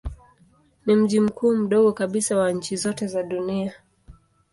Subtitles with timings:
[0.85, 3.73] Ni mji mkuu mdogo kabisa wa nchi zote za dunia.